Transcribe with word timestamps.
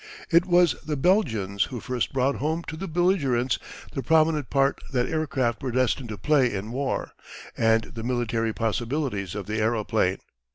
It 0.31 0.47
was 0.47 0.73
the 0.83 0.97
Belgians 0.97 1.65
who 1.65 1.79
first 1.79 2.11
brought 2.11 2.37
home 2.37 2.63
to 2.63 2.75
the 2.75 2.87
belligerents 2.87 3.59
the 3.91 4.01
prominent 4.01 4.49
part 4.49 4.81
that 4.91 5.07
aircraft 5.07 5.61
were 5.61 5.69
destined 5.69 6.09
to 6.09 6.17
play 6.17 6.51
in 6.51 6.71
war, 6.71 7.11
and 7.55 7.83
the 7.83 8.01
military 8.01 8.51
possibilities 8.51 9.35
of 9.35 9.45
the 9.45 9.59
aeroplane. 9.59 10.17